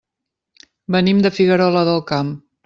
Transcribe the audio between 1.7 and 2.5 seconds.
del Camp.